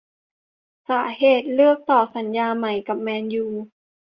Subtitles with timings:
[0.89, 3.45] สาเหตุเลือกต่อสัญญาใหม่กับ แมนยู